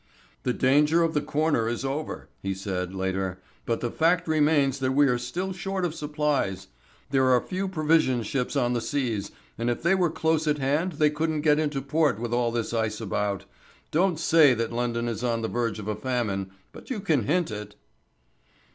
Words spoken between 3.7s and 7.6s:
the fact remains that we are still short of supplies; there are